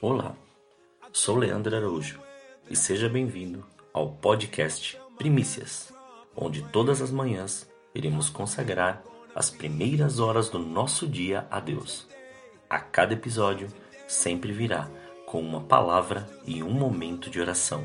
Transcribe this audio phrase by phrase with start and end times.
[0.00, 0.36] Olá,
[1.12, 2.20] sou Leandro Araújo
[2.70, 5.92] e seja bem-vindo ao podcast Primícias,
[6.36, 9.02] onde todas as manhãs iremos consagrar
[9.34, 12.06] as primeiras horas do nosso dia a Deus.
[12.70, 13.66] A cada episódio
[14.06, 14.88] sempre virá
[15.26, 17.84] com uma palavra e um momento de oração.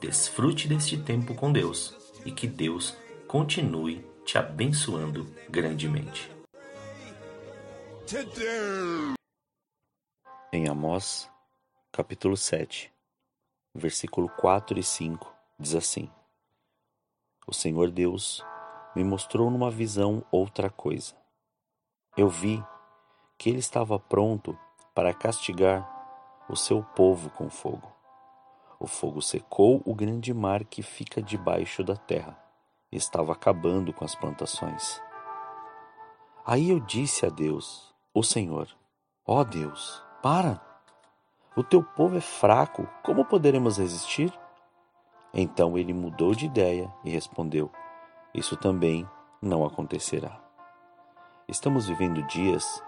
[0.00, 2.96] Desfrute deste tempo com Deus e que Deus
[3.26, 6.30] continue te abençoando grandemente.
[10.52, 11.28] Em Amós,
[11.92, 12.92] capítulo 7,
[13.74, 16.08] versículo 4 e 5, diz assim:
[17.46, 18.44] O Senhor Deus
[18.94, 21.14] me mostrou numa visão outra coisa.
[22.16, 22.62] Eu vi
[23.36, 24.56] que ele estava pronto
[24.94, 25.88] para castigar
[26.48, 27.92] o seu povo com fogo.
[28.78, 32.38] O fogo secou o grande mar que fica debaixo da terra
[32.92, 35.00] e estava acabando com as plantações.
[36.46, 38.68] Aí eu disse a Deus, o Senhor,
[39.26, 40.69] ó oh Deus, para!
[41.56, 44.32] O teu povo é fraco, como poderemos resistir?
[45.34, 47.70] Então ele mudou de ideia e respondeu:
[48.32, 49.08] Isso também
[49.42, 50.40] não acontecerá.
[51.48, 52.82] Estamos vivendo dias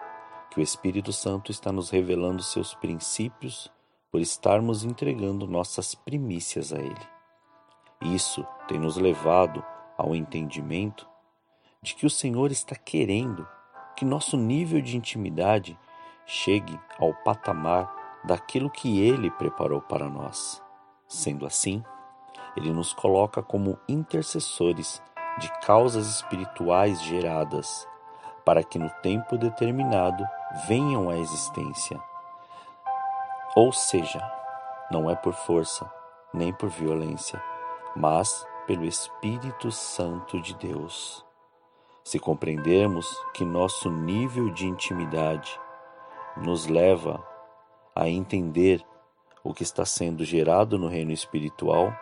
[0.50, 3.70] que o Espírito Santo está nos revelando seus princípios
[4.12, 7.08] por estarmos entregando nossas primícias a Ele.
[8.02, 9.64] Isso tem nos levado
[9.98, 11.08] ao entendimento
[11.82, 13.46] de que o Senhor está querendo
[13.96, 15.78] que nosso nível de intimidade
[16.26, 20.62] chegue ao patamar daquilo que Ele preparou para nós.
[21.08, 21.82] Sendo assim,
[22.56, 25.02] Ele nos coloca como intercessores
[25.38, 27.88] de causas espirituais geradas,
[28.44, 30.26] para que no tempo determinado
[30.66, 32.00] venham à existência.
[33.54, 34.20] Ou seja,
[34.90, 35.90] não é por força,
[36.32, 37.42] nem por violência,
[37.94, 41.24] mas pelo Espírito Santo de Deus.
[42.04, 45.58] Se compreendermos que nosso nível de intimidade
[46.36, 47.24] nos leva
[47.94, 48.84] a entender
[49.44, 51.92] o que está sendo gerado no reino espiritual,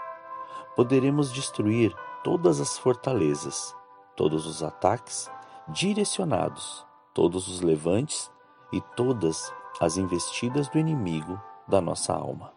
[0.76, 3.74] poderemos destruir todas as fortalezas,
[4.16, 5.30] todos os ataques
[5.68, 8.30] direcionados, todos os levantes
[8.72, 12.52] e todas as investidas do inimigo da nossa alma.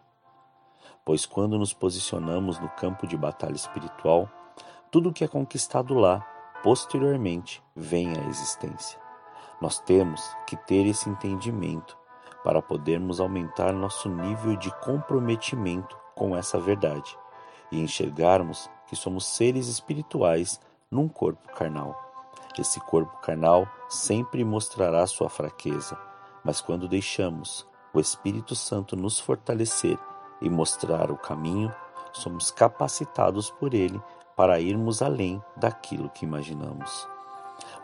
[1.06, 4.30] Pois quando nos posicionamos no campo de batalha espiritual,
[4.92, 6.20] tudo o que é conquistado lá,
[6.62, 9.00] posteriormente, vem à existência.
[9.62, 11.98] Nós temos que ter esse entendimento
[12.44, 17.18] para podermos aumentar nosso nível de comprometimento com essa verdade
[17.72, 20.60] e enxergarmos que somos seres espirituais
[20.92, 22.00] num corpo carnal.
[22.58, 25.98] Esse corpo carnal sempre mostrará sua fraqueza,
[26.44, 29.98] mas quando deixamos o Espírito Santo nos fortalecer
[30.42, 31.74] e mostrar o caminho,
[32.12, 34.00] somos capacitados por ele
[34.36, 37.08] para irmos além daquilo que imaginamos.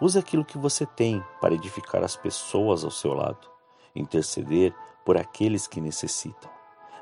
[0.01, 3.49] Use aquilo que você tem para edificar as pessoas ao seu lado,
[3.95, 4.73] interceder
[5.05, 6.49] por aqueles que necessitam,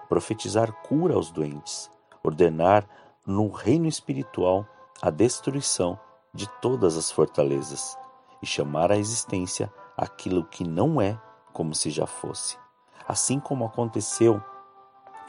[0.08, 1.90] profetizar cura aos doentes,
[2.24, 2.88] ordenar
[3.26, 4.66] no reino espiritual
[5.02, 6.00] a destruição
[6.34, 7.98] de todas as fortalezas
[8.42, 11.20] e chamar à existência aquilo que não é
[11.52, 12.58] como se já fosse.
[13.08, 14.42] Assim como aconteceu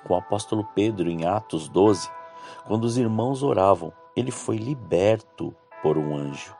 [0.06, 2.10] com o apóstolo Pedro em Atos 12,
[2.66, 6.54] quando os irmãos oravam, ele foi liberto por um anjo.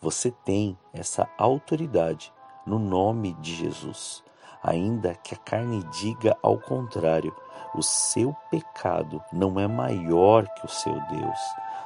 [0.00, 2.32] Você tem essa autoridade
[2.66, 4.22] no nome de Jesus.
[4.62, 7.34] Ainda que a carne diga ao contrário,
[7.74, 11.38] o seu pecado não é maior que o seu Deus.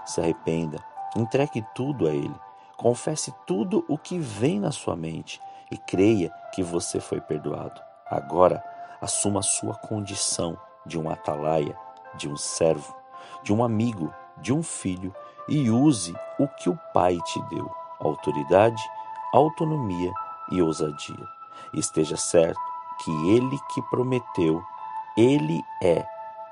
[0.04, 0.78] Se arrependa,
[1.16, 2.34] entregue tudo a Ele,
[2.76, 5.40] confesse tudo o que vem na sua mente
[5.70, 7.80] e creia que você foi perdoado.
[8.06, 8.62] Agora,
[9.00, 10.56] assuma a sua condição
[10.86, 11.76] de um atalaia,
[12.14, 12.94] de um servo,
[13.42, 15.14] de um amigo, de um filho
[15.48, 18.82] e use o que o Pai te deu autoridade,
[19.32, 20.12] autonomia
[20.50, 21.28] e ousadia.
[21.72, 22.60] Esteja certo
[23.04, 24.62] que ele que prometeu,
[25.16, 26.04] ele é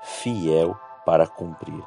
[0.03, 1.83] fiel para cumprir.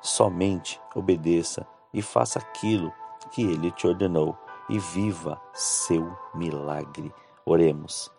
[0.00, 2.92] Somente obedeça e faça aquilo
[3.30, 4.36] que ele te ordenou
[4.68, 7.12] e viva seu milagre.
[7.44, 8.10] Oremos.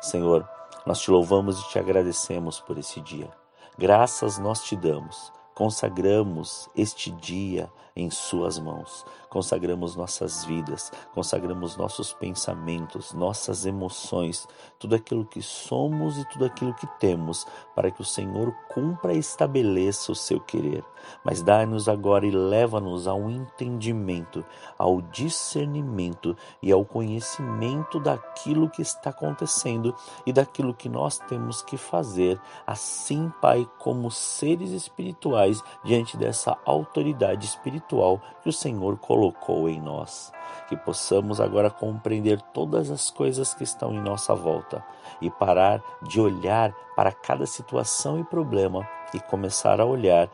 [0.00, 0.48] Senhor,
[0.84, 3.30] nós te louvamos e te agradecemos por esse dia.
[3.78, 12.12] Graças nós te damos consagramos este dia em Suas mãos, consagramos nossas vidas, consagramos nossos
[12.12, 14.46] pensamentos, nossas emoções,
[14.78, 19.18] tudo aquilo que somos e tudo aquilo que temos, para que o Senhor cumpra e
[19.18, 20.84] estabeleça o seu querer.
[21.24, 24.44] Mas dá-nos agora e leva-nos ao entendimento,
[24.76, 29.94] ao discernimento e ao conhecimento daquilo que está acontecendo
[30.26, 37.46] e daquilo que nós temos que fazer, assim, Pai, como seres espirituais diante dessa autoridade
[37.46, 40.32] espiritual que o Senhor colocou em nós.
[40.66, 44.82] Que possamos agora compreender todas as coisas que estão em nossa volta
[45.20, 50.30] e parar de olhar para cada situação e problema e começar a olhar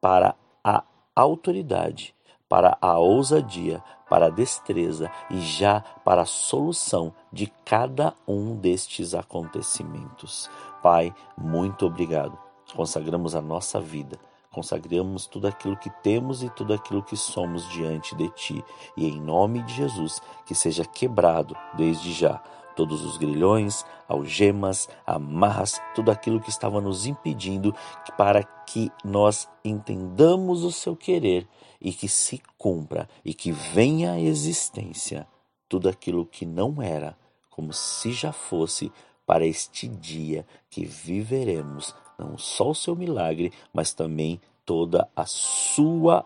[0.00, 0.34] para
[0.64, 0.82] a
[1.14, 2.14] autoridade,
[2.48, 9.14] para a ousadia, para a destreza e já para a solução de cada um destes
[9.14, 10.48] acontecimentos.
[10.82, 12.38] Pai, muito obrigado.
[12.74, 14.18] Consagramos a nossa vida,
[14.50, 18.64] consagramos tudo aquilo que temos e tudo aquilo que somos diante de Ti,
[18.96, 22.42] e em nome de Jesus, que seja quebrado desde já
[22.78, 27.74] todos os grilhões, algemas, amarras, tudo aquilo que estava nos impedindo
[28.16, 31.48] para que nós entendamos o seu querer
[31.80, 35.26] e que se cumpra e que venha à existência
[35.68, 37.18] tudo aquilo que não era,
[37.50, 38.92] como se já fosse
[39.28, 46.24] para este dia que viveremos não só o seu milagre, mas também toda a sua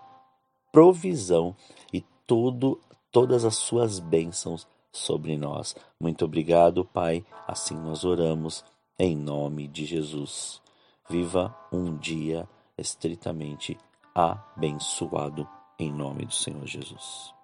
[0.70, 1.56] provisão
[1.92, 5.74] e todo, todas as suas bênçãos sobre nós.
[6.00, 7.26] Muito obrigado, Pai.
[7.48, 8.64] Assim nós oramos
[8.96, 10.62] em nome de Jesus.
[11.10, 12.48] Viva um dia
[12.78, 13.76] estritamente
[14.14, 17.41] abençoado em nome do Senhor Jesus.